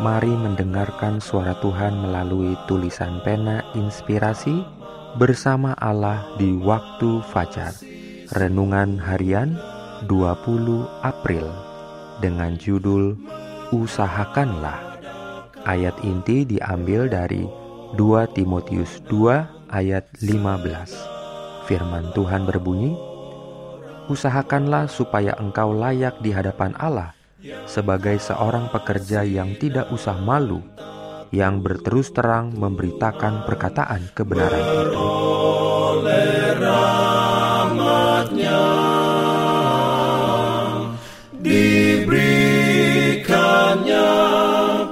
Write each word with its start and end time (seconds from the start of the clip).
Mari 0.00 0.32
mendengarkan 0.32 1.20
suara 1.20 1.52
Tuhan 1.60 1.92
melalui 2.00 2.56
tulisan 2.64 3.20
pena 3.20 3.60
inspirasi 3.76 4.64
bersama 5.20 5.76
Allah 5.76 6.24
di 6.40 6.56
waktu 6.56 7.20
fajar. 7.28 7.76
Renungan 8.32 8.96
harian 8.96 9.60
20 10.08 11.04
April 11.04 11.52
dengan 12.24 12.56
judul 12.56 13.12
Usahakanlah. 13.76 14.80
Ayat 15.68 16.00
inti 16.00 16.48
diambil 16.48 17.04
dari 17.04 17.44
2 17.92 18.32
Timotius 18.32 19.04
2 19.04 19.68
ayat 19.68 20.08
15. 20.16 21.68
Firman 21.68 22.08
Tuhan 22.16 22.48
berbunyi, 22.48 22.96
Usahakanlah 24.08 24.88
supaya 24.88 25.36
engkau 25.36 25.76
layak 25.76 26.16
di 26.24 26.32
hadapan 26.32 26.72
Allah 26.80 27.19
sebagai 27.64 28.20
seorang 28.20 28.68
pekerja 28.68 29.24
yang 29.24 29.56
tidak 29.56 29.88
usah 29.88 30.20
malu, 30.20 30.60
yang 31.32 31.64
berterus 31.64 32.12
terang 32.12 32.52
memberitakan 32.52 33.48
perkataan 33.48 34.12
kebenaran 34.12 34.60
itu. 34.60 34.92
Diberikannya 41.40 44.12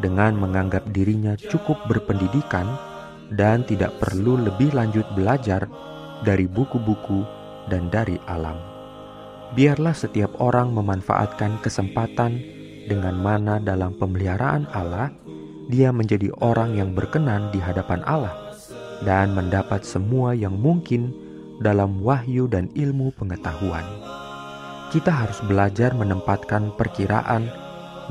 dengan 0.00 0.38
menganggap 0.38 0.88
dirinya 0.94 1.36
cukup 1.36 1.76
berpendidikan 1.90 2.64
dan 3.34 3.66
tidak 3.66 3.92
perlu 4.00 4.40
lebih 4.40 4.72
lanjut 4.72 5.04
belajar 5.12 5.68
dari 6.22 6.46
buku-buku 6.46 7.26
dan 7.68 7.90
dari 7.90 8.16
alam. 8.30 8.56
Biarlah 9.52 9.92
setiap 9.92 10.32
orang 10.40 10.72
memanfaatkan 10.72 11.60
kesempatan 11.60 12.40
dengan 12.88 13.14
mana 13.20 13.60
dalam 13.60 13.92
pemeliharaan 14.00 14.64
Allah 14.72 15.12
dia 15.68 15.92
menjadi 15.94 16.32
orang 16.40 16.74
yang 16.74 16.96
berkenan 16.96 17.52
di 17.52 17.60
hadapan 17.60 18.00
Allah 18.08 18.32
dan 19.04 19.34
mendapat 19.36 19.84
semua 19.84 20.32
yang 20.32 20.56
mungkin 20.56 21.12
dalam 21.62 22.02
wahyu 22.02 22.50
dan 22.50 22.72
ilmu 22.74 23.14
pengetahuan. 23.14 23.84
Kita 24.90 25.08
harus 25.08 25.40
belajar 25.46 25.94
menempatkan 25.94 26.74
perkiraan 26.76 27.48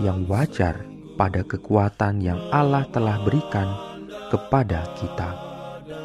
yang 0.01 0.25
wajar 0.25 0.90
pada 1.21 1.45
kekuatan 1.45 2.17
yang 2.17 2.41
Allah 2.49 2.81
telah 2.89 3.21
berikan 3.21 3.69
kepada 4.33 4.89
kita. 4.97 5.29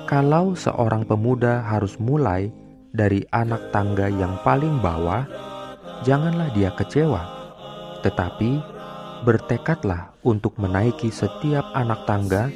Kalau 0.05 0.53
seorang 0.53 1.09
pemuda 1.09 1.65
harus 1.65 1.97
mulai 1.97 2.53
dari 2.93 3.25
anak 3.33 3.73
tangga 3.73 4.13
yang 4.13 4.37
paling 4.45 4.77
bawah, 4.85 5.25
janganlah 6.05 6.53
dia 6.53 6.69
kecewa, 6.77 7.25
tetapi 8.05 8.61
bertekadlah 9.25 10.13
untuk 10.21 10.53
menaiki 10.61 11.09
setiap 11.09 11.65
anak 11.73 12.05
tangga 12.05 12.53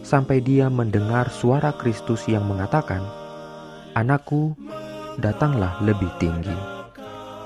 sampai 0.00 0.40
dia 0.40 0.72
mendengar 0.72 1.28
suara 1.28 1.76
Kristus 1.76 2.24
yang 2.32 2.48
mengatakan, 2.48 3.04
"Anakku, 3.92 4.56
datanglah 5.20 5.76
lebih 5.84 6.08
tinggi." 6.16 6.56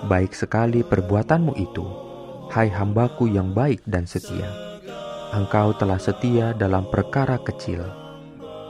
Baik 0.06 0.30
sekali 0.30 0.86
perbuatanmu 0.86 1.58
itu 1.58 2.03
Hai 2.54 2.70
hambaku 2.70 3.26
yang 3.26 3.50
baik 3.50 3.82
dan 3.82 4.06
setia, 4.06 4.46
engkau 5.34 5.74
telah 5.74 5.98
setia 5.98 6.54
dalam 6.54 6.86
perkara 6.86 7.34
kecil. 7.42 7.82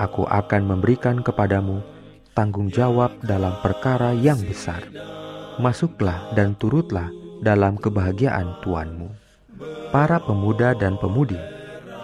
Aku 0.00 0.24
akan 0.24 0.72
memberikan 0.72 1.20
kepadamu 1.20 1.84
tanggung 2.32 2.72
jawab 2.72 3.12
dalam 3.20 3.52
perkara 3.60 4.16
yang 4.16 4.40
besar. 4.40 4.88
Masuklah 5.60 6.32
dan 6.32 6.56
turutlah 6.56 7.12
dalam 7.44 7.76
kebahagiaan 7.76 8.56
Tuanmu. 8.64 9.12
Para 9.92 10.16
pemuda 10.16 10.72
dan 10.72 10.96
pemudi, 10.96 11.36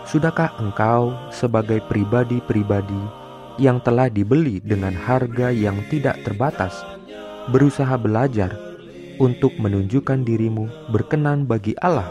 sudahkah 0.04 0.60
engkau 0.60 1.16
sebagai 1.32 1.80
pribadi-pribadi 1.88 3.00
yang 3.56 3.80
telah 3.80 4.12
dibeli 4.12 4.60
dengan 4.60 4.92
harga 4.92 5.48
yang 5.48 5.80
tidak 5.88 6.20
terbatas, 6.28 6.76
berusaha 7.48 7.96
belajar 7.96 8.69
untuk 9.20 9.52
menunjukkan 9.60 10.24
dirimu 10.24 10.88
berkenan 10.88 11.44
bagi 11.44 11.76
Allah, 11.84 12.08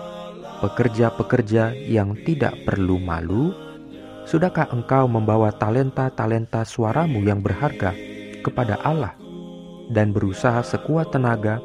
pekerja-pekerja 0.61 1.73
yang 1.73 2.13
tidak 2.21 2.53
perlu 2.69 3.01
malu? 3.01 3.49
Sudahkah 4.29 4.69
engkau 4.69 5.09
membawa 5.09 5.49
talenta-talenta 5.49 6.61
suaramu 6.61 7.25
yang 7.25 7.41
berharga 7.41 7.97
kepada 8.45 8.77
Allah 8.85 9.17
dan 9.89 10.13
berusaha 10.13 10.61
sekuat 10.61 11.09
tenaga 11.09 11.57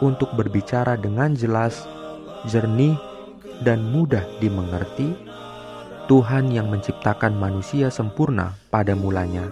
untuk 0.00 0.32
berbicara 0.32 0.96
dengan 0.96 1.36
jelas, 1.36 1.84
jernih, 2.48 2.96
dan 3.60 3.92
mudah 3.92 4.24
dimengerti? 4.40 5.12
Tuhan 6.08 6.48
yang 6.48 6.72
menciptakan 6.72 7.36
manusia 7.36 7.92
sempurna 7.92 8.56
pada 8.72 8.96
mulanya 8.96 9.44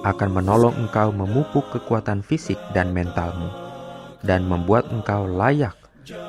akan 0.00 0.32
menolong 0.32 0.72
engkau 0.80 1.12
memupuk 1.12 1.68
kekuatan 1.68 2.24
fisik 2.24 2.56
dan 2.72 2.96
mentalmu 2.96 3.59
dan 4.24 4.44
membuat 4.44 4.88
engkau 4.92 5.24
layak 5.28 5.76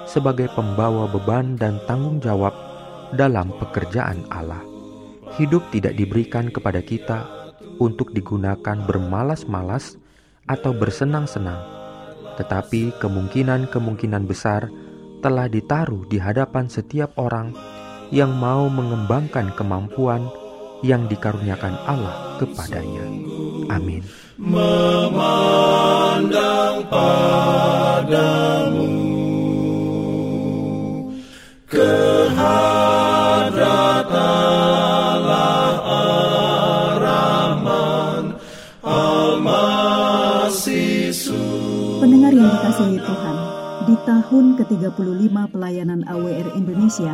sebagai 0.05 0.51
pembawa 0.53 1.07
beban 1.09 1.55
dan 1.55 1.79
tanggung 1.87 2.19
jawab 2.19 2.53
dalam 3.15 3.51
pekerjaan 3.59 4.23
Allah. 4.31 4.61
Hidup 5.39 5.63
tidak 5.71 5.95
diberikan 5.95 6.51
kepada 6.51 6.83
kita 6.83 7.27
untuk 7.79 8.11
digunakan 8.11 8.77
bermalas-malas 8.83 9.95
atau 10.45 10.75
bersenang-senang, 10.75 11.59
tetapi 12.35 12.91
kemungkinan-kemungkinan 12.99 14.23
besar 14.27 14.67
telah 15.23 15.47
ditaruh 15.47 16.03
di 16.09 16.19
hadapan 16.19 16.67
setiap 16.67 17.15
orang 17.15 17.55
yang 18.11 18.35
mau 18.35 18.67
mengembangkan 18.67 19.55
kemampuan 19.55 20.27
yang 20.81 21.07
dikaruniakan 21.09 21.77
Allah 21.85 22.37
kepadanya. 22.41 23.05
Amin. 23.69 24.03
Memandang 24.41 25.71
padamu 26.89 28.41
Pendengar 42.01 42.33
yang 42.33 42.49
dikasihi 42.49 42.97
Tuhan, 42.97 43.37
di 43.85 43.95
tahun 44.03 44.45
ke-35 44.57 45.35
pelayanan 45.53 46.01
AWR 46.05 46.57
Indonesia, 46.57 47.13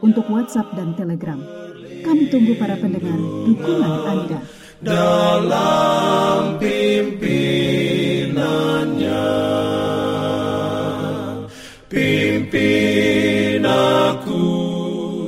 untuk 0.00 0.26
WhatsApp 0.32 0.72
dan 0.74 0.96
Telegram. 0.98 1.38
Kami 2.04 2.28
tunggu 2.28 2.54
para 2.58 2.76
pendengar 2.76 3.16
dukungan 3.46 3.92
Anda. 4.04 4.38
dalam 4.84 6.60
pimpinannya 6.60 7.64
pimpin 11.88 13.64
aku 13.64 14.42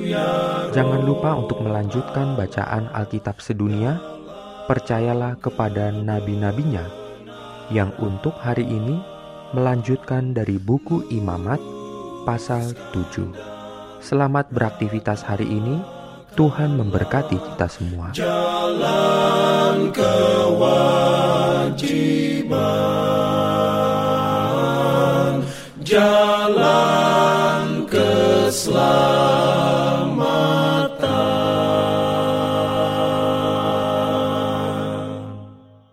ya 0.05 0.69
Jangan 0.77 1.01
lupa 1.09 1.33
untuk 1.41 1.65
melanjutkan 1.65 2.37
bacaan 2.37 2.93
Alkitab 2.93 3.41
sedunia. 3.41 3.97
Percayalah 4.67 5.39
kepada 5.39 5.95
nabi-nabinya 5.95 6.83
yang 7.71 7.95
untuk 8.03 8.35
hari 8.37 8.67
ini 8.67 8.99
melanjutkan 9.55 10.35
dari 10.35 10.59
buku 10.59 11.07
Imamat 11.15 11.63
pasal 12.27 12.75
7. 12.91 13.56
Selamat 14.07 14.47
beraktivitas 14.55 15.27
hari 15.27 15.51
ini. 15.51 15.83
Tuhan 16.39 16.79
memberkati 16.79 17.43
kita 17.43 17.67
semua. 17.67 18.15
Jalan 18.15 19.91
kewajiban. 19.91 20.63
Jalan 25.83 26.86